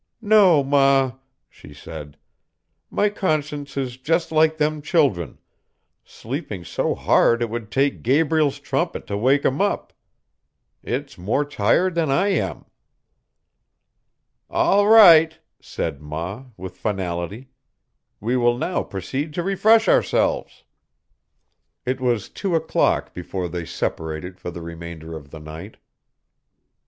[0.19, 1.11] "No, ma,"
[1.47, 2.17] she said;
[2.89, 5.37] "my conscience is just like them children
[6.03, 9.93] sleeping so hard it would take Gabriel's trumpet to wake 'em up.
[10.81, 12.65] It's more tired than I am."
[14.49, 17.49] "All right," said ma, with finality;
[18.19, 20.63] "we will now proceed to refresh ourselves."
[21.85, 25.77] It was two o'clock before they separated for the remainder of the night.